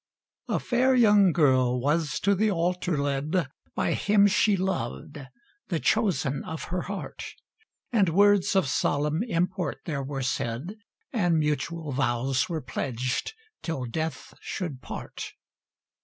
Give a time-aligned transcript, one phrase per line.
[0.47, 5.19] A fair young girl was to the altar led By him she loved,
[5.67, 7.23] the chosen of her heart;
[7.91, 10.73] And words of solemn import there were said,
[11.13, 15.33] And mutual vows were pledged till death should part.